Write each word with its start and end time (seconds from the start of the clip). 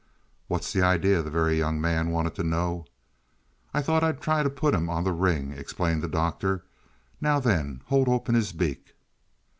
"What's 0.47 0.73
the 0.73 0.81
idea?" 0.81 1.21
the 1.21 1.29
Very 1.29 1.59
Young 1.59 1.79
Man 1.79 2.09
wanted 2.09 2.33
to 2.33 2.43
know. 2.43 2.85
"I 3.71 3.83
thought 3.83 4.03
I'd 4.03 4.19
try 4.19 4.39
and 4.39 4.55
put 4.55 4.73
him 4.73 4.89
on 4.89 5.03
the 5.03 5.11
ring," 5.13 5.51
explained 5.51 6.01
the 6.01 6.07
Doctor. 6.07 6.63
"Now, 7.21 7.39
then 7.39 7.83
hold 7.85 8.09
open 8.09 8.33
his 8.33 8.51
beak." 8.51 8.95